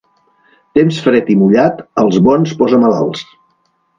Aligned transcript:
Temps 0.77 1.01
fred 1.07 1.29
i 1.33 1.35
mullat 1.41 1.83
als 2.03 2.19
bons 2.29 2.57
posa 2.63 2.83
malalts. 2.87 3.25